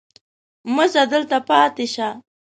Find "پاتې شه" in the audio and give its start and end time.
1.49-2.09